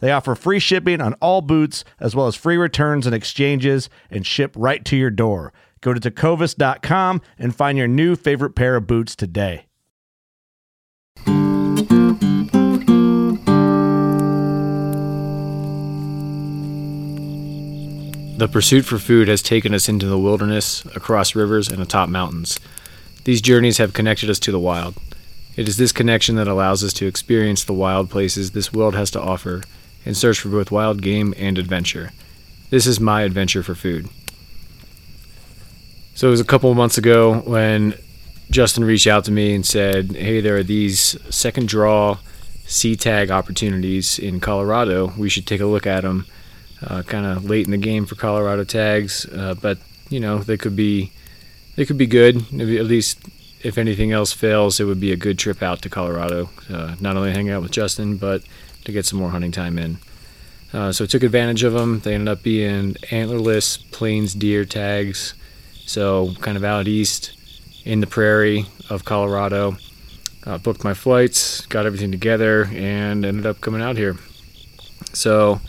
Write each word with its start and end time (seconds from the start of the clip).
They 0.00 0.12
offer 0.12 0.34
free 0.34 0.58
shipping 0.60 1.00
on 1.00 1.14
all 1.14 1.40
boots, 1.40 1.84
as 1.98 2.14
well 2.14 2.26
as 2.26 2.36
free 2.36 2.56
returns 2.56 3.06
and 3.06 3.14
exchanges, 3.14 3.90
and 4.10 4.26
ship 4.26 4.52
right 4.56 4.84
to 4.84 4.96
your 4.96 5.10
door. 5.10 5.52
Go 5.80 5.92
to 5.92 6.00
tecovas.com 6.00 7.20
and 7.38 7.54
find 7.54 7.78
your 7.78 7.88
new 7.88 8.16
favorite 8.16 8.54
pair 8.54 8.76
of 8.76 8.86
boots 8.86 9.14
today. 9.16 9.66
The 18.38 18.46
pursuit 18.46 18.84
for 18.84 18.98
food 18.98 19.26
has 19.26 19.42
taken 19.42 19.74
us 19.74 19.88
into 19.88 20.06
the 20.06 20.18
wilderness, 20.18 20.84
across 20.94 21.34
rivers, 21.34 21.68
and 21.68 21.82
atop 21.82 22.08
mountains. 22.08 22.60
These 23.24 23.40
journeys 23.40 23.78
have 23.78 23.92
connected 23.92 24.30
us 24.30 24.38
to 24.40 24.52
the 24.52 24.60
wild. 24.60 24.94
It 25.56 25.66
is 25.66 25.76
this 25.76 25.90
connection 25.90 26.36
that 26.36 26.46
allows 26.46 26.84
us 26.84 26.92
to 26.94 27.06
experience 27.06 27.64
the 27.64 27.72
wild 27.72 28.10
places 28.10 28.52
this 28.52 28.72
world 28.72 28.94
has 28.94 29.10
to 29.10 29.20
offer 29.20 29.62
and 30.04 30.16
search 30.16 30.40
for 30.40 30.48
both 30.48 30.70
wild 30.70 31.02
game 31.02 31.34
and 31.36 31.58
adventure. 31.58 32.12
This 32.70 32.86
is 32.86 33.00
my 33.00 33.22
adventure 33.22 33.62
for 33.62 33.74
food. 33.74 34.08
So 36.14 36.28
it 36.28 36.30
was 36.30 36.40
a 36.40 36.44
couple 36.44 36.70
of 36.70 36.76
months 36.76 36.98
ago 36.98 37.40
when 37.40 37.94
Justin 38.50 38.84
reached 38.84 39.06
out 39.06 39.24
to 39.26 39.30
me 39.30 39.54
and 39.54 39.64
said, 39.64 40.12
Hey, 40.12 40.40
there 40.40 40.56
are 40.56 40.62
these 40.62 41.16
second 41.34 41.68
draw 41.68 42.18
sea 42.66 42.96
tag 42.96 43.30
opportunities 43.30 44.18
in 44.18 44.40
Colorado. 44.40 45.12
We 45.16 45.28
should 45.28 45.46
take 45.46 45.60
a 45.60 45.66
look 45.66 45.86
at 45.86 46.02
them 46.02 46.26
uh, 46.86 47.02
kind 47.02 47.26
of 47.26 47.44
late 47.44 47.66
in 47.66 47.70
the 47.70 47.78
game 47.78 48.06
for 48.06 48.14
Colorado 48.14 48.64
tags, 48.64 49.26
uh, 49.26 49.54
but 49.60 49.78
you 50.10 50.20
know 50.20 50.38
they 50.38 50.56
could 50.56 50.76
be 50.76 51.12
they 51.76 51.84
could 51.84 51.98
be 51.98 52.06
good. 52.06 52.36
At 52.36 52.86
least 52.86 53.18
if 53.62 53.78
anything 53.78 54.12
else 54.12 54.32
fails, 54.32 54.78
it 54.78 54.84
would 54.84 55.00
be 55.00 55.12
a 55.12 55.16
good 55.16 55.38
trip 55.38 55.62
out 55.62 55.82
to 55.82 55.88
Colorado. 55.88 56.50
Uh, 56.72 56.94
not 57.00 57.16
only 57.16 57.32
hang 57.32 57.50
out 57.50 57.62
with 57.62 57.72
Justin, 57.72 58.16
but 58.16 58.42
to 58.84 58.92
get 58.92 59.06
some 59.06 59.18
more 59.18 59.30
hunting 59.30 59.52
time 59.52 59.78
in. 59.78 59.98
Uh, 60.72 60.92
so 60.92 61.04
I 61.04 61.06
took 61.06 61.22
advantage 61.22 61.62
of 61.62 61.72
them. 61.72 62.00
They 62.00 62.14
ended 62.14 62.28
up 62.28 62.42
being 62.42 62.94
antlerless 63.10 63.90
plains 63.90 64.34
deer 64.34 64.64
tags, 64.64 65.34
so 65.86 66.34
kind 66.40 66.56
of 66.56 66.64
out 66.64 66.86
east 66.88 67.32
in 67.84 68.00
the 68.00 68.06
prairie 68.06 68.66
of 68.90 69.04
Colorado. 69.04 69.76
Uh, 70.44 70.58
booked 70.58 70.84
my 70.84 70.94
flights, 70.94 71.66
got 71.66 71.86
everything 71.86 72.10
together, 72.10 72.64
and 72.72 73.24
ended 73.24 73.46
up 73.46 73.60
coming 73.60 73.82
out 73.82 73.96
here. 73.96 74.16
So 75.12 75.60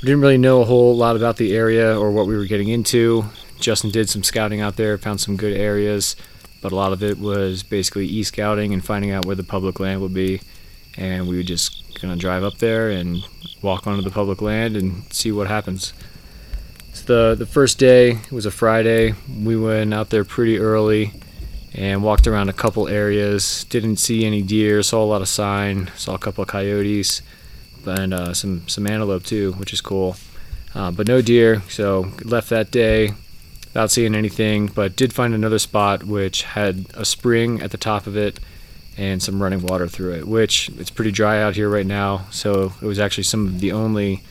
didn't 0.00 0.20
really 0.20 0.38
know 0.38 0.62
a 0.62 0.64
whole 0.64 0.96
lot 0.96 1.16
about 1.16 1.36
the 1.36 1.54
area 1.54 1.98
or 1.98 2.10
what 2.10 2.26
we 2.26 2.36
were 2.36 2.46
getting 2.46 2.68
into. 2.68 3.24
Justin 3.58 3.90
did 3.90 4.08
some 4.08 4.22
scouting 4.22 4.60
out 4.60 4.76
there, 4.76 4.96
found 4.96 5.20
some 5.20 5.36
good 5.36 5.56
areas, 5.56 6.16
but 6.62 6.72
a 6.72 6.74
lot 6.74 6.92
of 6.92 7.02
it 7.02 7.18
was 7.18 7.62
basically 7.62 8.06
e 8.06 8.22
scouting 8.22 8.72
and 8.72 8.84
finding 8.84 9.10
out 9.10 9.26
where 9.26 9.36
the 9.36 9.44
public 9.44 9.78
land 9.78 10.00
would 10.00 10.14
be. 10.14 10.40
And 10.96 11.28
we 11.28 11.36
were 11.36 11.42
just 11.42 12.00
gonna 12.00 12.16
drive 12.16 12.44
up 12.44 12.58
there 12.58 12.90
and 12.90 13.24
walk 13.62 13.86
onto 13.86 14.02
the 14.02 14.10
public 14.10 14.40
land 14.40 14.76
and 14.76 15.12
see 15.12 15.32
what 15.32 15.48
happens. 15.48 15.92
So 16.92 17.34
the 17.34 17.36
the 17.36 17.46
first 17.46 17.78
day 17.78 18.18
was 18.30 18.46
a 18.46 18.50
Friday. 18.50 19.14
We 19.42 19.56
went 19.56 19.94
out 19.94 20.10
there 20.10 20.24
pretty 20.24 20.58
early 20.58 21.12
and 21.72 22.02
walked 22.02 22.26
around 22.26 22.48
a 22.48 22.52
couple 22.54 22.88
areas. 22.88 23.64
Didn't 23.64 23.96
see 23.96 24.26
any 24.26 24.42
deer. 24.42 24.82
Saw 24.82 25.02
a 25.02 25.06
lot 25.06 25.22
of 25.22 25.28
sign. 25.28 25.90
Saw 25.96 26.14
a 26.14 26.18
couple 26.18 26.42
of 26.42 26.48
coyotes 26.48 27.22
and 27.86 28.12
uh, 28.12 28.34
some 28.34 28.68
some 28.68 28.86
antelope 28.86 29.24
too, 29.24 29.52
which 29.52 29.72
is 29.72 29.80
cool. 29.80 30.16
Uh, 30.74 30.90
but 30.90 31.08
no 31.08 31.20
deer, 31.20 31.62
so 31.68 32.12
left 32.22 32.48
that 32.50 32.70
day 32.70 33.10
without 33.64 33.90
seeing 33.90 34.14
anything. 34.14 34.66
But 34.66 34.96
did 34.96 35.12
find 35.12 35.34
another 35.34 35.58
spot 35.58 36.04
which 36.04 36.42
had 36.42 36.86
a 36.94 37.04
spring 37.04 37.60
at 37.60 37.70
the 37.70 37.78
top 37.78 38.06
of 38.06 38.16
it 38.16 38.38
and 38.96 39.22
some 39.22 39.42
running 39.42 39.62
water 39.62 39.86
through 39.88 40.14
it. 40.14 40.26
Which 40.28 40.68
it's 40.78 40.90
pretty 40.90 41.12
dry 41.12 41.42
out 41.42 41.54
here 41.54 41.68
right 41.68 41.86
now, 41.86 42.26
so 42.30 42.72
it 42.80 42.86
was 42.86 42.98
actually 42.98 43.24
some 43.24 43.46
of 43.46 43.60
the 43.60 43.72
only 43.72 44.22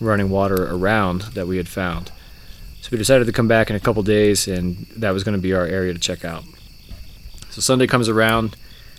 running 0.00 0.30
water 0.30 0.66
around 0.74 1.22
that 1.34 1.46
we 1.46 1.56
had 1.56 1.68
found. 1.68 2.10
So 2.80 2.88
we 2.92 2.98
decided 2.98 3.26
to 3.26 3.32
come 3.32 3.48
back 3.48 3.70
in 3.70 3.76
a 3.76 3.80
couple 3.80 4.02
days, 4.02 4.46
and 4.46 4.86
that 4.96 5.12
was 5.12 5.24
going 5.24 5.36
to 5.36 5.40
be 5.40 5.54
our 5.54 5.64
area 5.64 5.92
to 5.92 5.98
check 5.98 6.24
out. 6.24 6.44
So 7.50 7.60
Sunday 7.60 7.86
comes 7.86 8.08
around. 8.08 8.56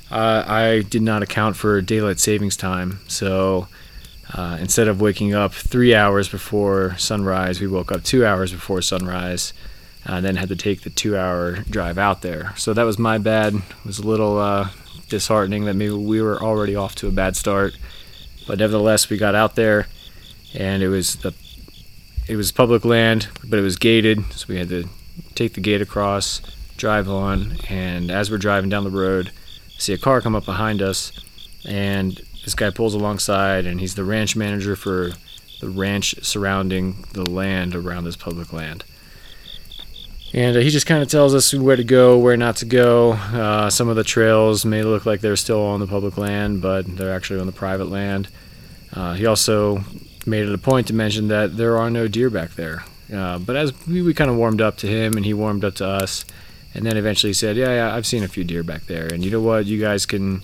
Uh, 0.10 0.44
I 0.48 0.82
did 0.82 1.02
not 1.02 1.22
account 1.24 1.56
for 1.56 1.82
daylight 1.82 2.20
savings 2.20 2.58
time, 2.58 3.00
so 3.08 3.68
uh, 4.34 4.58
instead 4.60 4.88
of 4.88 5.02
waking 5.02 5.34
up 5.34 5.54
three 5.54 5.94
hours 5.94 6.30
before 6.30 6.96
sunrise, 6.98 7.60
we 7.60 7.68
woke 7.68 7.92
up 7.92 8.04
two 8.04 8.26
hours 8.26 8.52
before 8.52 8.82
sunrise, 8.82 9.54
and 10.06 10.26
then 10.26 10.36
had 10.36 10.50
to 10.50 10.56
take 10.56 10.82
the 10.82 10.90
two-hour 10.90 11.64
drive 11.70 11.98
out 11.98 12.22
there. 12.22 12.54
So 12.58 12.74
that 12.74 12.84
was 12.84 13.00
my 13.00 13.18
bad. 13.18 13.56
It 13.56 13.64
was 13.86 14.00
a 14.00 14.08
little 14.08 14.38
uh, 14.38 14.70
disheartening 15.10 15.66
that 15.66 15.76
maybe 15.76 15.94
we 15.94 16.22
were 16.22 16.42
already 16.42 16.76
off 16.76 16.96
to 16.96 17.08
a 17.08 17.12
bad 17.12 17.36
start, 17.36 17.78
but 18.48 18.60
nevertheless, 18.60 19.10
we 19.10 19.18
got 19.18 19.36
out 19.36 19.56
there, 19.56 19.88
and 20.54 20.84
it 20.84 20.90
was 20.90 21.18
the 21.18 21.34
it 22.28 22.36
was 22.36 22.52
public 22.52 22.84
land, 22.84 23.28
but 23.44 23.60
it 23.60 23.62
was 23.62 23.78
gated, 23.78 24.24
so 24.34 24.46
we 24.50 24.58
had 24.58 24.70
to 24.70 24.90
take 25.36 25.54
the 25.54 25.62
gate 25.62 25.82
across, 25.82 26.42
drive 26.76 27.08
on, 27.08 27.58
and 27.70 28.10
as 28.10 28.32
we're 28.32 28.38
driving 28.38 28.70
down 28.70 28.84
the 28.84 28.90
road, 28.90 29.32
see 29.78 29.94
a 29.94 29.98
car 29.98 30.22
come 30.22 30.36
up 30.36 30.46
behind 30.46 30.82
us, 30.82 31.12
and 31.68 32.22
this 32.44 32.56
guy 32.56 32.72
pulls 32.72 32.96
alongside, 32.96 33.66
and 33.66 33.80
he's 33.80 33.96
the 33.96 34.04
ranch 34.04 34.36
manager 34.36 34.76
for 34.76 35.12
the 35.62 35.70
ranch 35.70 36.16
surrounding 36.24 37.06
the 37.14 37.30
land 37.30 37.76
around 37.76 38.06
this 38.06 38.16
public 38.16 38.52
land. 38.52 38.84
And 40.36 40.58
uh, 40.58 40.60
he 40.60 40.70
just 40.70 40.86
kind 40.86 41.02
of 41.02 41.08
tells 41.08 41.34
us 41.34 41.54
where 41.54 41.78
to 41.78 41.84
go, 41.86 42.18
where 42.18 42.36
not 42.36 42.58
to 42.58 42.66
go. 42.66 43.14
Uh, 43.14 43.70
some 43.70 43.88
of 43.88 43.96
the 43.96 44.04
trails 44.04 44.66
may 44.66 44.84
look 44.84 45.06
like 45.06 45.22
they're 45.22 45.38
still 45.38 45.62
on 45.62 45.80
the 45.80 45.88
public 45.88 46.18
land, 46.18 46.62
but 46.62 46.98
they're 46.98 47.16
actually 47.16 47.40
on 47.40 47.46
the 47.46 47.54
private 47.54 47.86
land. 47.86 48.28
Uh, 48.92 49.14
he 49.14 49.26
also 49.26 49.86
made 50.26 50.46
it 50.46 50.54
a 50.54 50.58
point 50.58 50.88
to 50.88 50.94
mention 50.94 51.30
that 51.30 51.56
there 51.56 51.78
are 51.78 51.90
no 51.90 52.10
deer 52.10 52.30
back 52.30 52.52
there. 52.52 52.84
Uh, 53.14 53.40
but 53.40 53.56
as 53.56 53.72
we, 53.88 54.02
we 54.02 54.14
kind 54.14 54.30
of 54.30 54.36
warmed 54.36 54.60
up 54.60 54.76
to 54.78 54.88
him, 54.88 55.14
and 55.14 55.26
he 55.26 55.34
warmed 55.34 55.64
up 55.64 55.76
to 55.76 55.88
us, 55.88 56.26
and 56.74 56.86
then 56.86 56.98
eventually 56.98 57.32
said, 57.32 57.56
"Yeah, 57.56 57.70
yeah, 57.70 57.96
I've 57.96 58.06
seen 58.06 58.24
a 58.24 58.28
few 58.28 58.44
deer 58.44 58.64
back 58.64 58.88
there, 58.88 59.08
and 59.08 59.24
you 59.24 59.32
know 59.32 59.40
what? 59.40 59.68
You 59.68 59.80
guys 59.80 60.06
can 60.06 60.42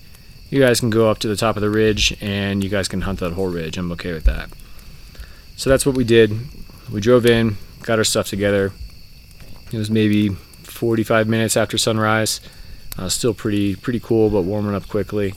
you 0.52 0.60
guys 0.60 0.80
can 0.80 0.90
go 0.90 1.10
up 1.10 1.18
to 1.20 1.28
the 1.28 1.36
top 1.36 1.56
of 1.56 1.62
the 1.62 1.70
ridge 1.70 2.16
and 2.22 2.64
you 2.64 2.70
guys 2.70 2.90
can 2.90 3.02
hunt 3.02 3.20
that 3.20 3.34
whole 3.34 3.48
ridge. 3.48 3.78
I'm 3.78 3.92
okay 3.94 4.14
with 4.14 4.26
that. 4.26 4.50
So 5.56 5.70
that's 5.70 5.86
what 5.86 5.96
we 5.96 6.04
did. 6.04 6.38
We 6.92 7.00
drove 7.00 7.26
in, 7.26 7.56
got 7.84 7.98
our 7.98 8.04
stuff 8.04 8.28
together. 8.28 8.74
It 9.72 9.78
was 9.78 9.90
maybe 9.90 10.30
45 10.30 11.28
minutes 11.28 11.56
after 11.56 11.78
sunrise. 11.78 12.42
Uh, 12.98 13.08
still 13.08 13.34
pretty 13.34 13.76
pretty 13.76 14.00
cool, 14.00 14.30
but 14.30 14.42
warming 14.42 14.76
up 14.76 14.88
quickly. 14.90 15.34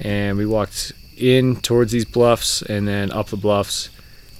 And 0.00 0.36
we 0.36 0.46
walked 0.46 0.92
in 1.16 1.56
towards 1.56 1.92
these 1.92 2.04
bluffs 2.04 2.62
and 2.62 2.88
then 2.88 3.12
up 3.12 3.28
the 3.28 3.36
bluffs. 3.36 3.88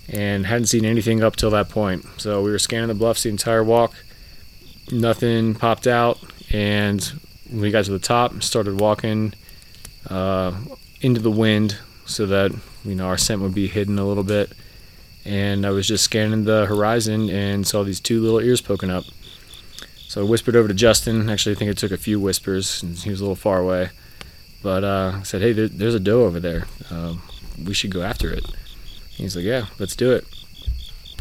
and 0.08 0.46
hadn't 0.46 0.66
seen 0.66 0.84
anything 0.84 1.22
up 1.22 1.36
till 1.36 1.50
that 1.50 1.68
point. 1.68 2.04
So 2.18 2.42
we 2.42 2.50
were 2.50 2.58
scanning 2.58 2.88
the 2.88 2.94
bluffs 2.94 3.22
the 3.22 3.28
entire 3.30 3.62
walk. 3.62 3.94
Nothing 4.90 5.54
popped 5.54 5.86
out, 5.86 6.18
and 6.50 7.00
when 7.48 7.60
we 7.60 7.70
got 7.70 7.84
to 7.84 7.92
the 7.92 8.00
top, 8.00 8.42
started 8.42 8.80
walking 8.80 9.32
uh, 10.10 10.52
into 11.00 11.20
the 11.20 11.30
wind 11.30 11.78
so 12.04 12.26
that 12.26 12.52
you 12.84 12.94
know 12.96 13.06
our 13.06 13.16
scent 13.16 13.40
would 13.40 13.54
be 13.54 13.68
hidden 13.68 13.98
a 13.98 14.04
little 14.06 14.24
bit. 14.24 14.52
And 15.24 15.64
I 15.64 15.70
was 15.70 15.86
just 15.86 16.04
scanning 16.04 16.44
the 16.44 16.66
horizon 16.66 17.30
and 17.30 17.66
saw 17.66 17.84
these 17.84 18.00
two 18.00 18.20
little 18.20 18.40
ears 18.40 18.60
poking 18.60 18.90
up. 18.90 19.04
So 20.08 20.20
I 20.20 20.28
whispered 20.28 20.56
over 20.56 20.68
to 20.68 20.74
Justin. 20.74 21.30
Actually, 21.30 21.54
I 21.54 21.58
think 21.58 21.70
it 21.70 21.78
took 21.78 21.92
a 21.92 21.96
few 21.96 22.20
whispers, 22.20 22.82
and 22.82 22.96
he 22.96 23.10
was 23.10 23.20
a 23.20 23.24
little 23.24 23.36
far 23.36 23.60
away. 23.60 23.90
But 24.62 24.84
uh, 24.84 25.12
I 25.16 25.22
said, 25.22 25.42
"Hey, 25.42 25.52
there, 25.52 25.68
there's 25.68 25.94
a 25.94 26.00
doe 26.00 26.24
over 26.24 26.38
there. 26.38 26.66
Uh, 26.90 27.14
we 27.62 27.72
should 27.74 27.90
go 27.90 28.02
after 28.02 28.30
it." 28.30 28.44
He's 29.10 29.34
like, 29.34 29.44
"Yeah, 29.44 29.66
let's 29.78 29.96
do 29.96 30.12
it." 30.12 30.26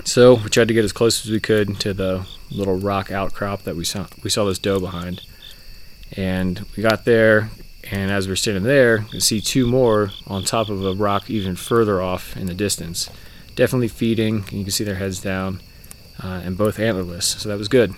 So 0.04 0.36
we 0.36 0.50
tried 0.50 0.68
to 0.68 0.74
get 0.74 0.84
as 0.84 0.94
close 0.94 1.24
as 1.26 1.32
we 1.32 1.40
could 1.40 1.80
to 1.82 1.94
the 1.94 2.28
little 2.50 2.76
rock 2.76 3.12
outcrop 3.12 3.64
that 3.64 3.76
we 3.76 3.86
saw. 3.86 4.08
We 4.24 4.30
saw 4.30 4.46
this 4.46 4.60
doe 4.60 4.80
behind, 4.80 5.22
and 6.18 6.66
we 6.76 6.84
got 6.84 7.06
there. 7.06 7.50
And 7.90 8.12
as 8.12 8.28
we're 8.28 8.36
standing 8.36 8.64
there, 8.64 9.06
you 9.12 9.20
see 9.20 9.42
two 9.42 9.66
more 9.66 10.12
on 10.28 10.44
top 10.44 10.70
of 10.70 10.86
a 10.86 10.94
rock 10.94 11.30
even 11.30 11.56
further 11.56 12.02
off 12.02 12.38
in 12.38 12.46
the 12.48 12.54
distance. 12.54 13.10
Definitely 13.56 13.90
feeding. 13.90 14.44
You 14.52 14.64
can 14.64 14.72
see 14.72 14.84
their 14.84 14.96
heads 14.96 15.22
down, 15.22 15.62
uh, 16.24 16.42
and 16.44 16.58
both 16.58 16.78
antlerless. 16.78 17.24
So 17.24 17.50
that 17.50 17.58
was 17.58 17.68
good. 17.68 17.94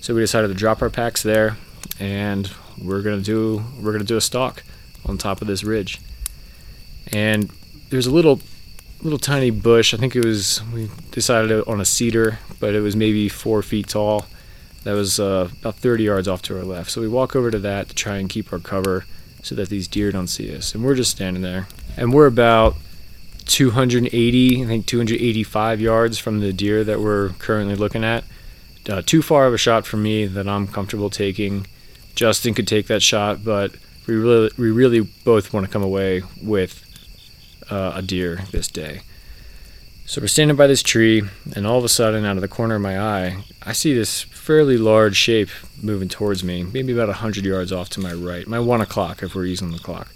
So 0.00 0.14
we 0.14 0.20
decided 0.20 0.48
to 0.48 0.54
drop 0.54 0.82
our 0.82 0.90
packs 0.90 1.22
there, 1.22 1.56
and 1.98 2.50
we're 2.82 3.02
gonna 3.02 3.20
do 3.20 3.62
we're 3.80 3.92
gonna 3.92 4.04
do 4.04 4.16
a 4.16 4.20
stalk 4.20 4.62
on 5.06 5.18
top 5.18 5.40
of 5.40 5.46
this 5.46 5.64
ridge. 5.64 6.00
And 7.12 7.50
there's 7.90 8.06
a 8.06 8.10
little 8.10 8.40
little 9.02 9.18
tiny 9.18 9.50
bush. 9.50 9.94
I 9.94 9.96
think 9.96 10.14
it 10.16 10.24
was 10.24 10.62
we 10.72 10.90
decided 11.10 11.66
on 11.66 11.80
a 11.80 11.84
cedar, 11.84 12.38
but 12.58 12.74
it 12.74 12.80
was 12.80 12.96
maybe 12.96 13.28
four 13.28 13.62
feet 13.62 13.88
tall. 13.88 14.26
That 14.84 14.92
was 14.92 15.20
uh, 15.20 15.50
about 15.60 15.76
30 15.76 16.04
yards 16.04 16.26
off 16.26 16.40
to 16.42 16.56
our 16.56 16.64
left. 16.64 16.90
So 16.90 17.02
we 17.02 17.08
walk 17.08 17.36
over 17.36 17.50
to 17.50 17.58
that 17.58 17.90
to 17.90 17.94
try 17.94 18.16
and 18.16 18.30
keep 18.30 18.50
our 18.52 18.58
cover 18.58 19.04
so 19.42 19.54
that 19.54 19.68
these 19.68 19.86
deer 19.88 20.10
don't 20.10 20.26
see 20.26 20.54
us. 20.54 20.74
And 20.74 20.82
we're 20.82 20.94
just 20.94 21.10
standing 21.10 21.42
there. 21.42 21.68
And 21.98 22.14
we're 22.14 22.26
about 22.26 22.76
280, 23.46 24.62
I 24.62 24.66
think 24.66 24.86
285 24.86 25.80
yards 25.80 26.18
from 26.18 26.40
the 26.40 26.52
deer 26.52 26.84
that 26.84 27.00
we're 27.00 27.30
currently 27.30 27.74
looking 27.74 28.04
at 28.04 28.24
uh, 28.88 29.02
too 29.04 29.22
far 29.22 29.46
of 29.46 29.54
a 29.54 29.58
shot 29.58 29.86
for 29.86 29.96
me 29.96 30.26
that 30.26 30.48
I'm 30.48 30.66
comfortable 30.66 31.10
taking. 31.10 31.66
Justin 32.14 32.54
could 32.54 32.66
take 32.66 32.86
that 32.86 33.02
shot, 33.02 33.44
but 33.44 33.74
we 34.06 34.14
really, 34.14 34.50
we 34.58 34.70
really 34.70 35.00
both 35.00 35.52
want 35.52 35.66
to 35.66 35.72
come 35.72 35.82
away 35.82 36.22
with 36.42 36.84
uh, 37.70 37.92
a 37.94 38.02
deer 38.02 38.40
this 38.50 38.68
day. 38.68 39.02
So 40.06 40.20
we're 40.20 40.26
standing 40.26 40.56
by 40.56 40.66
this 40.66 40.82
tree, 40.82 41.22
and 41.54 41.66
all 41.66 41.78
of 41.78 41.84
a 41.84 41.88
sudden, 41.88 42.24
out 42.24 42.36
of 42.36 42.40
the 42.40 42.48
corner 42.48 42.74
of 42.74 42.82
my 42.82 42.98
eye, 42.98 43.44
I 43.62 43.72
see 43.72 43.94
this 43.94 44.22
fairly 44.22 44.76
large 44.76 45.16
shape 45.16 45.50
moving 45.80 46.08
towards 46.08 46.42
me, 46.42 46.64
maybe 46.64 46.92
about 46.92 47.06
100 47.08 47.44
yards 47.44 47.70
off 47.70 47.90
to 47.90 48.00
my 48.00 48.12
right, 48.12 48.46
my 48.48 48.58
one 48.58 48.80
o'clock 48.80 49.22
if 49.22 49.36
we're 49.36 49.44
using 49.44 49.70
the 49.70 49.78
clock. 49.78 50.08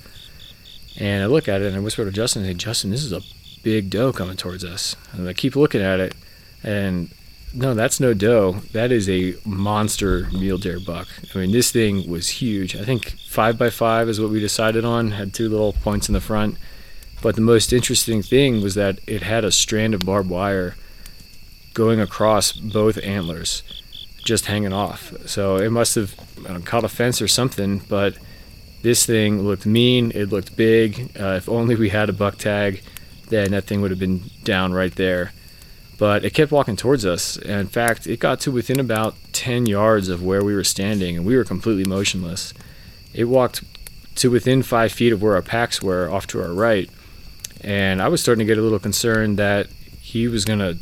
And 0.98 1.22
I 1.22 1.26
look 1.26 1.48
at 1.48 1.60
it 1.60 1.66
and 1.66 1.76
I 1.76 1.80
whisper 1.80 2.04
to 2.04 2.10
Justin, 2.10 2.44
and 2.44 2.50
say, 2.50 2.54
Justin, 2.54 2.90
this 2.90 3.04
is 3.04 3.12
a 3.12 3.22
big 3.62 3.90
doe 3.90 4.12
coming 4.12 4.36
towards 4.36 4.64
us. 4.64 4.94
And 5.12 5.28
I 5.28 5.32
keep 5.32 5.56
looking 5.56 5.82
at 5.82 6.00
it, 6.00 6.14
and 6.62 7.10
no, 7.52 7.72
that's 7.74 8.00
no 8.00 8.14
doe. 8.14 8.62
That 8.72 8.90
is 8.90 9.08
a 9.08 9.34
monster 9.44 10.28
mule 10.32 10.58
deer 10.58 10.80
buck. 10.80 11.06
I 11.34 11.38
mean, 11.38 11.52
this 11.52 11.70
thing 11.70 12.10
was 12.10 12.28
huge. 12.28 12.74
I 12.74 12.84
think 12.84 13.10
five 13.28 13.56
by 13.56 13.70
five 13.70 14.08
is 14.08 14.20
what 14.20 14.30
we 14.30 14.40
decided 14.40 14.84
on. 14.84 15.12
Had 15.12 15.32
two 15.32 15.48
little 15.48 15.72
points 15.72 16.08
in 16.08 16.14
the 16.14 16.20
front. 16.20 16.56
But 17.22 17.36
the 17.36 17.40
most 17.40 17.72
interesting 17.72 18.22
thing 18.22 18.60
was 18.60 18.74
that 18.74 18.98
it 19.06 19.22
had 19.22 19.44
a 19.44 19.52
strand 19.52 19.94
of 19.94 20.00
barbed 20.00 20.28
wire 20.28 20.74
going 21.74 22.00
across 22.00 22.52
both 22.52 22.98
antlers, 23.02 23.62
just 24.24 24.46
hanging 24.46 24.72
off. 24.72 25.12
So 25.26 25.56
it 25.56 25.70
must 25.70 25.94
have 25.94 26.14
caught 26.64 26.84
a 26.84 26.88
fence 26.88 27.22
or 27.22 27.28
something. 27.28 27.78
But 27.88 28.18
this 28.84 29.04
thing 29.04 29.42
looked 29.42 29.66
mean. 29.66 30.12
It 30.14 30.30
looked 30.30 30.56
big. 30.56 31.10
Uh, 31.18 31.34
if 31.34 31.48
only 31.48 31.74
we 31.74 31.88
had 31.88 32.08
a 32.08 32.12
buck 32.12 32.38
tag, 32.38 32.82
then 33.28 33.50
that 33.50 33.64
thing 33.64 33.80
would 33.80 33.90
have 33.90 33.98
been 33.98 34.22
down 34.44 34.72
right 34.72 34.94
there 34.94 35.32
but 35.98 36.24
it 36.24 36.34
kept 36.34 36.52
walking 36.52 36.76
towards 36.76 37.06
us. 37.06 37.36
And 37.36 37.60
in 37.60 37.66
fact, 37.66 38.06
it 38.06 38.20
got 38.20 38.40
to 38.40 38.50
within 38.50 38.80
about 38.80 39.14
10 39.32 39.66
yards 39.66 40.08
of 40.08 40.22
where 40.22 40.42
we 40.42 40.54
were 40.54 40.64
standing, 40.64 41.16
and 41.16 41.26
we 41.26 41.36
were 41.36 41.44
completely 41.44 41.84
motionless. 41.84 42.52
It 43.12 43.24
walked 43.24 43.62
to 44.16 44.30
within 44.30 44.62
five 44.62 44.92
feet 44.92 45.12
of 45.12 45.22
where 45.22 45.34
our 45.34 45.42
packs 45.42 45.82
were 45.82 46.10
off 46.10 46.26
to 46.28 46.42
our 46.42 46.52
right. 46.52 46.90
And 47.60 48.02
I 48.02 48.08
was 48.08 48.20
starting 48.20 48.40
to 48.40 48.44
get 48.44 48.58
a 48.58 48.62
little 48.62 48.78
concerned 48.78 49.38
that 49.38 49.68
he 50.00 50.28
was 50.28 50.44
going 50.44 50.58
to 50.58 50.76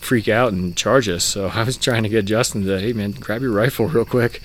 freak 0.00 0.28
out 0.28 0.52
and 0.52 0.76
charge 0.76 1.08
us. 1.08 1.24
So 1.24 1.48
I 1.54 1.64
was 1.64 1.76
trying 1.76 2.02
to 2.02 2.08
get 2.08 2.24
Justin 2.24 2.64
to, 2.66 2.78
hey 2.78 2.92
man, 2.92 3.12
grab 3.12 3.42
your 3.42 3.52
rifle 3.52 3.88
real 3.88 4.04
quick. 4.04 4.42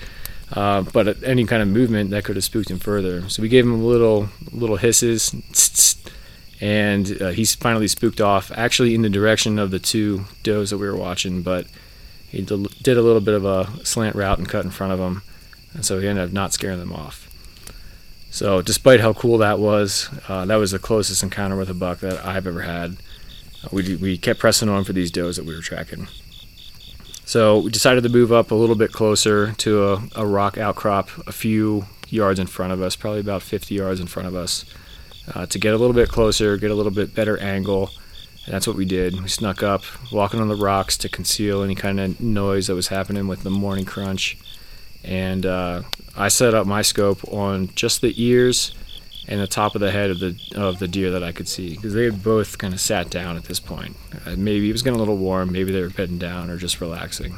Uh, 0.52 0.82
but 0.82 1.22
any 1.22 1.44
kind 1.44 1.62
of 1.62 1.68
movement 1.68 2.10
that 2.10 2.24
could 2.24 2.36
have 2.36 2.44
spooked 2.44 2.70
him 2.70 2.78
further. 2.78 3.28
So 3.28 3.42
we 3.42 3.48
gave 3.48 3.64
him 3.64 3.84
little 3.84 4.30
little 4.50 4.76
hisses, 4.76 5.34
and 6.60 7.20
uh, 7.20 7.28
he's 7.28 7.54
finally 7.54 7.88
spooked 7.88 8.20
off, 8.20 8.50
actually 8.52 8.94
in 8.94 9.02
the 9.02 9.10
direction 9.10 9.58
of 9.58 9.70
the 9.70 9.78
two 9.78 10.24
does 10.42 10.70
that 10.70 10.78
we 10.78 10.86
were 10.86 10.96
watching, 10.96 11.42
but 11.42 11.66
he 12.30 12.42
did 12.42 12.96
a 12.96 13.02
little 13.02 13.20
bit 13.20 13.34
of 13.34 13.44
a 13.44 13.84
slant 13.84 14.16
route 14.16 14.38
and 14.38 14.48
cut 14.48 14.64
in 14.64 14.70
front 14.70 14.92
of 14.92 14.98
them, 14.98 15.22
and 15.74 15.84
so 15.84 15.98
he 15.98 16.08
ended 16.08 16.24
up 16.24 16.32
not 16.32 16.52
scaring 16.52 16.78
them 16.78 16.92
off. 16.92 17.28
So, 18.30 18.60
despite 18.60 19.00
how 19.00 19.14
cool 19.14 19.38
that 19.38 19.58
was, 19.58 20.10
uh, 20.28 20.44
that 20.44 20.56
was 20.56 20.72
the 20.72 20.78
closest 20.78 21.22
encounter 21.22 21.56
with 21.56 21.70
a 21.70 21.74
buck 21.74 22.00
that 22.00 22.24
I've 22.24 22.46
ever 22.46 22.60
had. 22.60 22.96
Uh, 23.64 23.68
we, 23.72 23.96
we 23.96 24.18
kept 24.18 24.38
pressing 24.38 24.68
on 24.68 24.84
for 24.84 24.92
these 24.92 25.10
does 25.10 25.36
that 25.36 25.46
we 25.46 25.54
were 25.54 25.62
tracking. 25.62 26.08
So, 27.28 27.58
we 27.58 27.70
decided 27.70 28.04
to 28.04 28.08
move 28.08 28.32
up 28.32 28.52
a 28.52 28.54
little 28.54 28.74
bit 28.74 28.90
closer 28.90 29.52
to 29.52 29.84
a, 29.86 30.02
a 30.16 30.26
rock 30.26 30.56
outcrop 30.56 31.10
a 31.26 31.32
few 31.32 31.84
yards 32.08 32.40
in 32.40 32.46
front 32.46 32.72
of 32.72 32.80
us, 32.80 32.96
probably 32.96 33.20
about 33.20 33.42
50 33.42 33.74
yards 33.74 34.00
in 34.00 34.06
front 34.06 34.28
of 34.28 34.34
us 34.34 34.64
uh, 35.34 35.44
to 35.44 35.58
get 35.58 35.74
a 35.74 35.76
little 35.76 35.92
bit 35.92 36.08
closer, 36.08 36.56
get 36.56 36.70
a 36.70 36.74
little 36.74 36.90
bit 36.90 37.14
better 37.14 37.36
angle. 37.36 37.90
And 38.46 38.54
that's 38.54 38.66
what 38.66 38.76
we 38.76 38.86
did. 38.86 39.20
We 39.20 39.28
snuck 39.28 39.62
up, 39.62 39.82
walking 40.10 40.40
on 40.40 40.48
the 40.48 40.56
rocks 40.56 40.96
to 40.96 41.10
conceal 41.10 41.62
any 41.62 41.74
kind 41.74 42.00
of 42.00 42.18
noise 42.18 42.68
that 42.68 42.74
was 42.74 42.88
happening 42.88 43.28
with 43.28 43.42
the 43.42 43.50
morning 43.50 43.84
crunch. 43.84 44.38
And 45.04 45.44
uh, 45.44 45.82
I 46.16 46.28
set 46.28 46.54
up 46.54 46.66
my 46.66 46.80
scope 46.80 47.30
on 47.30 47.68
just 47.74 48.00
the 48.00 48.14
ears 48.16 48.72
and 49.28 49.40
the 49.40 49.46
top 49.46 49.74
of 49.74 49.80
the 49.82 49.90
head 49.90 50.10
of 50.10 50.20
the 50.20 50.36
of 50.56 50.78
the 50.78 50.88
deer 50.88 51.10
that 51.10 51.22
I 51.22 51.32
could 51.32 51.48
see 51.48 51.74
because 51.74 51.92
they 51.92 52.04
had 52.04 52.22
both 52.24 52.56
kind 52.56 52.72
of 52.72 52.80
sat 52.80 53.10
down 53.10 53.36
at 53.36 53.44
this 53.44 53.60
point. 53.60 53.94
Uh, 54.26 54.34
maybe 54.36 54.68
it 54.68 54.72
was 54.72 54.82
getting 54.82 54.96
a 54.96 54.98
little 54.98 55.18
warm, 55.18 55.52
maybe 55.52 55.70
they 55.70 55.82
were 55.82 55.90
bedding 55.90 56.18
down 56.18 56.50
or 56.50 56.56
just 56.56 56.80
relaxing. 56.80 57.36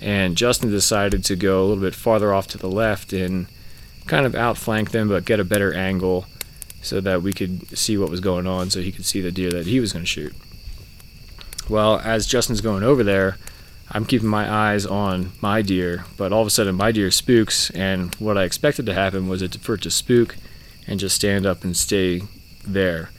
And 0.00 0.36
Justin 0.36 0.70
decided 0.70 1.24
to 1.24 1.36
go 1.36 1.62
a 1.62 1.66
little 1.66 1.82
bit 1.82 1.94
farther 1.94 2.32
off 2.32 2.46
to 2.48 2.58
the 2.58 2.70
left 2.70 3.12
and 3.12 3.46
kind 4.06 4.26
of 4.26 4.34
outflank 4.34 4.92
them, 4.92 5.08
but 5.08 5.24
get 5.24 5.40
a 5.40 5.44
better 5.44 5.74
angle 5.74 6.26
so 6.82 7.00
that 7.00 7.22
we 7.22 7.32
could 7.32 7.76
see 7.76 7.96
what 7.96 8.10
was 8.10 8.20
going 8.20 8.46
on 8.46 8.70
so 8.70 8.80
he 8.80 8.90
could 8.90 9.04
see 9.04 9.20
the 9.20 9.30
deer 9.30 9.50
that 9.50 9.66
he 9.66 9.78
was 9.80 9.92
going 9.92 10.04
to 10.04 10.08
shoot. 10.08 10.34
Well, 11.68 12.00
as 12.00 12.26
Justin's 12.26 12.60
going 12.60 12.82
over 12.82 13.04
there, 13.04 13.38
I'm 13.90 14.04
keeping 14.04 14.28
my 14.28 14.50
eyes 14.50 14.84
on 14.86 15.32
my 15.40 15.62
deer, 15.62 16.04
but 16.16 16.32
all 16.32 16.40
of 16.40 16.46
a 16.48 16.50
sudden 16.50 16.74
my 16.74 16.90
deer 16.90 17.10
spooks, 17.10 17.70
and 17.70 18.12
what 18.16 18.36
I 18.36 18.44
expected 18.44 18.86
to 18.86 18.94
happen 18.94 19.28
was 19.28 19.42
it 19.42 19.56
for 19.56 19.74
it 19.74 19.82
to 19.82 19.90
spook 19.90 20.36
and 20.86 21.00
just 21.00 21.16
stand 21.16 21.46
up 21.46 21.64
and 21.64 21.76
stay 21.76 22.22
there. 22.66 23.10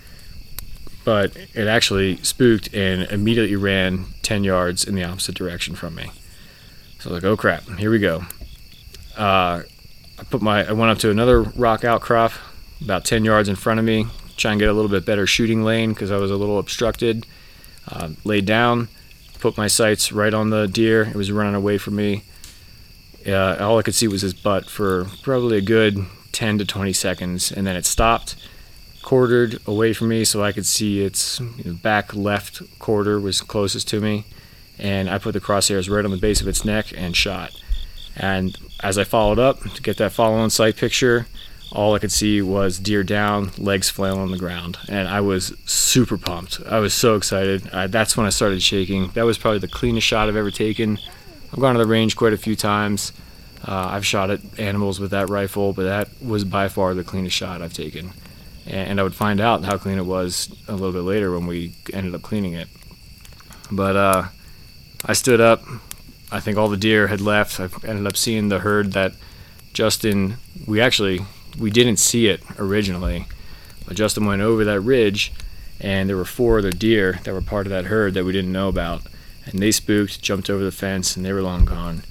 But 1.05 1.35
it 1.53 1.67
actually 1.67 2.17
spooked 2.17 2.73
and 2.73 3.03
immediately 3.11 3.55
ran 3.55 4.05
10 4.21 4.43
yards 4.43 4.83
in 4.85 4.95
the 4.95 5.03
opposite 5.03 5.35
direction 5.35 5.75
from 5.75 5.95
me. 5.95 6.11
So 6.99 7.09
I 7.09 7.13
was 7.13 7.23
like, 7.23 7.29
oh 7.29 7.35
crap, 7.35 7.63
here 7.77 7.91
we 7.91 7.99
go. 7.99 8.25
Uh, 9.17 9.63
I 10.19 10.23
put 10.29 10.41
my, 10.41 10.67
I 10.67 10.71
went 10.71 10.91
up 10.91 10.99
to 10.99 11.11
another 11.11 11.41
rock 11.41 11.83
outcrop, 11.83 12.31
about 12.81 13.03
10 13.03 13.25
yards 13.25 13.49
in 13.49 13.55
front 13.55 13.79
of 13.79 13.85
me, 13.85 14.07
try 14.37 14.51
and 14.51 14.59
get 14.59 14.69
a 14.69 14.73
little 14.73 14.89
bit 14.89 15.05
better 15.05 15.27
shooting 15.27 15.63
lane 15.63 15.93
because 15.93 16.11
I 16.11 16.17
was 16.17 16.31
a 16.31 16.35
little 16.35 16.59
obstructed. 16.59 17.25
Uh, 17.85 18.11
laid 18.23 18.45
down, 18.45 18.87
put 19.39 19.57
my 19.57 19.67
sights 19.67 20.13
right 20.13 20.33
on 20.33 20.49
the 20.49 20.67
deer. 20.67 21.03
It 21.03 21.15
was 21.15 21.31
running 21.31 21.55
away 21.55 21.77
from 21.77 21.97
me. 21.97 22.23
Uh, 23.27 23.57
all 23.59 23.77
I 23.77 23.81
could 23.81 23.95
see 23.95 24.07
was 24.07 24.21
his 24.21 24.33
butt 24.33 24.69
for 24.69 25.07
probably 25.21 25.57
a 25.57 25.61
good 25.61 25.97
10 26.33 26.57
to 26.57 26.65
20 26.65 26.91
seconds, 26.91 27.51
and 27.51 27.65
then 27.65 27.77
it 27.77 27.85
stopped, 27.85 28.35
quartered 29.01 29.59
away 29.65 29.93
from 29.93 30.09
me 30.09 30.25
so 30.25 30.43
I 30.43 30.51
could 30.51 30.65
see 30.65 31.01
its 31.01 31.39
back 31.39 32.13
left 32.13 32.61
quarter 32.79 33.19
was 33.19 33.39
closest 33.41 33.87
to 33.89 34.01
me. 34.01 34.25
And 34.77 35.09
I 35.09 35.19
put 35.19 35.33
the 35.33 35.39
crosshairs 35.39 35.89
right 35.89 36.03
on 36.03 36.11
the 36.11 36.17
base 36.17 36.41
of 36.41 36.47
its 36.47 36.65
neck 36.65 36.87
and 36.97 37.15
shot. 37.15 37.51
And 38.17 38.57
as 38.81 38.97
I 38.97 39.03
followed 39.03 39.39
up 39.39 39.61
to 39.61 39.81
get 39.81 39.97
that 39.97 40.11
follow 40.11 40.35
on 40.37 40.49
sight 40.49 40.75
picture, 40.75 41.27
all 41.71 41.95
I 41.95 41.99
could 41.99 42.11
see 42.11 42.41
was 42.41 42.77
deer 42.77 43.03
down, 43.03 43.51
legs 43.57 43.89
flailing 43.89 44.19
on 44.19 44.31
the 44.31 44.37
ground, 44.37 44.77
and 44.87 45.07
I 45.07 45.21
was 45.21 45.55
super 45.65 46.17
pumped. 46.17 46.59
I 46.67 46.79
was 46.79 46.93
so 46.93 47.15
excited. 47.15 47.61
That's 47.89 48.15
when 48.15 48.27
I 48.27 48.29
started 48.29 48.61
shaking. 48.61 49.09
That 49.15 49.25
was 49.25 49.37
probably 49.39 49.59
the 49.59 49.67
cleanest 49.67 50.05
shot 50.05 50.27
I've 50.27 50.35
ever 50.35 50.51
taken. 50.51 50.99
I've 51.51 51.59
gone 51.59 51.73
to 51.73 51.79
the 51.79 51.87
range 51.87 52.15
quite 52.15 52.33
a 52.33 52.37
few 52.37 52.55
times. 52.55 53.11
Uh, 53.65 53.89
I've 53.91 54.05
shot 54.05 54.29
at 54.29 54.41
animals 54.59 54.99
with 54.99 55.11
that 55.11 55.29
rifle, 55.29 55.71
but 55.73 55.83
that 55.83 56.09
was 56.21 56.43
by 56.43 56.67
far 56.67 56.93
the 56.93 57.03
cleanest 57.03 57.35
shot 57.35 57.61
I've 57.61 57.73
taken. 57.73 58.11
And, 58.65 58.99
I 58.99 59.03
would 59.03 59.15
find 59.15 59.41
out 59.41 59.63
how 59.63 59.77
clean 59.77 59.97
it 59.97 60.05
was 60.05 60.53
a 60.67 60.73
little 60.73 60.93
bit 60.93 61.01
later 61.01 61.31
when 61.31 61.47
we 61.47 61.73
ended 61.91 62.15
up 62.15 62.21
cleaning 62.21 62.53
it. 62.53 62.69
But 63.71 63.95
uh, 63.95 64.23
I 65.05 65.13
stood 65.13 65.41
up. 65.41 65.63
I 66.31 66.39
think 66.39 66.57
all 66.57 66.69
the 66.69 66.77
deer 66.77 67.07
had 67.07 67.21
left. 67.21 67.59
I 67.59 67.69
ended 67.85 68.07
up 68.07 68.15
seeing 68.17 68.49
the 68.49 68.59
herd 68.59 68.93
that 68.93 69.13
Justin. 69.73 70.35
We 70.65 70.79
actually 70.79 71.25
we 71.59 71.71
didn't 71.71 71.97
see 71.97 72.27
it 72.27 72.41
originally, 72.57 73.27
but 73.85 73.97
Justin 73.97 74.25
went 74.25 74.41
over 74.41 74.63
that 74.63 74.79
ridge, 74.79 75.33
and 75.79 76.09
there 76.09 76.17
were 76.17 76.25
four 76.25 76.59
other 76.59 76.71
deer 76.71 77.19
that 77.23 77.33
were 77.33 77.41
part 77.41 77.67
of 77.67 77.71
that 77.71 77.85
herd 77.85 78.13
that 78.13 78.23
we 78.23 78.31
didn't 78.31 78.51
know 78.51 78.69
about, 78.69 79.03
and 79.45 79.59
they 79.59 79.71
spooked, 79.71 80.21
jumped 80.21 80.49
over 80.49 80.63
the 80.63 80.71
fence, 80.71 81.15
and 81.15 81.25
they 81.25 81.33
were 81.33 81.41
long 81.41 81.65
gone. 81.65 82.03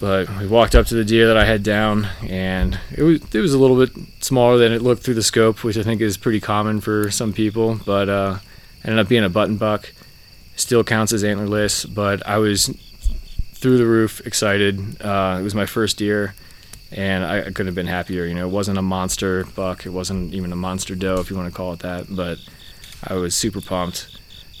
But 0.00 0.28
we 0.38 0.46
walked 0.46 0.74
up 0.76 0.86
to 0.86 0.94
the 0.94 1.04
deer 1.04 1.26
that 1.26 1.36
I 1.36 1.44
had 1.44 1.62
down, 1.62 2.06
and 2.22 2.78
it 2.96 3.02
was 3.02 3.20
it 3.34 3.40
was 3.40 3.52
a 3.52 3.58
little 3.58 3.76
bit 3.76 3.90
smaller 4.20 4.56
than 4.56 4.72
it 4.72 4.82
looked 4.82 5.02
through 5.02 5.14
the 5.14 5.22
scope, 5.22 5.64
which 5.64 5.76
I 5.76 5.82
think 5.82 6.00
is 6.00 6.16
pretty 6.16 6.40
common 6.40 6.80
for 6.80 7.10
some 7.10 7.32
people. 7.32 7.80
But 7.84 8.08
uh, 8.08 8.38
ended 8.84 9.00
up 9.00 9.08
being 9.08 9.24
a 9.24 9.28
button 9.28 9.56
buck. 9.56 9.92
Still 10.54 10.84
counts 10.84 11.12
as 11.12 11.22
antlerless, 11.22 11.92
but 11.92 12.24
I 12.26 12.38
was 12.38 12.66
through 13.54 13.78
the 13.78 13.86
roof 13.86 14.24
excited. 14.26 15.02
Uh, 15.02 15.38
it 15.40 15.42
was 15.42 15.54
my 15.54 15.66
first 15.66 15.98
deer, 15.98 16.34
and 16.92 17.24
I, 17.24 17.40
I 17.40 17.44
couldn't 17.44 17.66
have 17.66 17.74
been 17.74 17.86
happier. 17.86 18.24
You 18.24 18.34
know, 18.34 18.46
it 18.46 18.52
wasn't 18.52 18.78
a 18.78 18.82
monster 18.82 19.44
buck. 19.56 19.84
It 19.84 19.90
wasn't 19.90 20.32
even 20.32 20.52
a 20.52 20.56
monster 20.56 20.94
doe, 20.94 21.20
if 21.20 21.30
you 21.30 21.36
want 21.36 21.48
to 21.48 21.56
call 21.56 21.72
it 21.72 21.80
that. 21.80 22.06
But 22.08 22.38
I 23.04 23.14
was 23.14 23.34
super 23.34 23.60
pumped. 23.60 24.16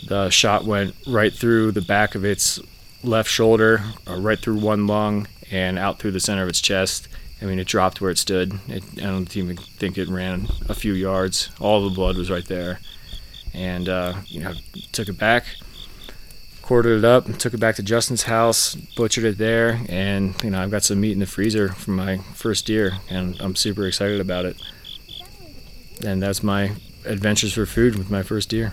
The 0.06 0.30
shot 0.30 0.64
went 0.64 0.94
right 1.06 1.32
through 1.32 1.72
the 1.72 1.80
back 1.80 2.14
of 2.14 2.24
its 2.24 2.60
left 3.02 3.30
shoulder, 3.30 3.82
uh, 4.06 4.18
right 4.18 4.38
through 4.38 4.58
one 4.58 4.86
lung, 4.86 5.28
and 5.50 5.78
out 5.78 5.98
through 5.98 6.12
the 6.12 6.20
center 6.20 6.42
of 6.42 6.48
its 6.48 6.60
chest. 6.60 7.08
I 7.40 7.44
mean, 7.44 7.58
it 7.58 7.66
dropped 7.66 8.00
where 8.00 8.10
it 8.10 8.18
stood. 8.18 8.58
It, 8.68 8.82
I 8.98 9.06
don't 9.06 9.36
even 9.36 9.56
think 9.56 9.96
it 9.96 10.08
ran 10.08 10.48
a 10.68 10.74
few 10.74 10.92
yards. 10.92 11.50
All 11.60 11.88
the 11.88 11.94
blood 11.94 12.16
was 12.16 12.30
right 12.30 12.44
there, 12.46 12.80
and 13.54 13.88
uh, 13.88 14.14
you 14.26 14.40
know, 14.40 14.54
took 14.92 15.08
it 15.08 15.18
back, 15.18 15.46
quartered 16.62 16.98
it 16.98 17.04
up, 17.04 17.26
and 17.26 17.38
took 17.38 17.54
it 17.54 17.60
back 17.60 17.76
to 17.76 17.82
Justin's 17.82 18.24
house, 18.24 18.74
butchered 18.74 19.24
it 19.24 19.38
there, 19.38 19.80
and 19.88 20.34
you 20.42 20.50
know, 20.50 20.60
I've 20.60 20.70
got 20.70 20.82
some 20.82 21.00
meat 21.00 21.12
in 21.12 21.20
the 21.20 21.26
freezer 21.26 21.68
from 21.68 21.96
my 21.96 22.18
first 22.34 22.66
deer, 22.66 22.98
and 23.08 23.36
I'm 23.40 23.54
super 23.54 23.86
excited 23.86 24.20
about 24.20 24.44
it. 24.44 24.60
And 26.04 26.22
that's 26.22 26.42
my 26.42 26.72
adventures 27.04 27.52
for 27.52 27.66
food 27.66 27.96
with 27.96 28.10
my 28.10 28.22
first 28.22 28.48
deer. 28.48 28.72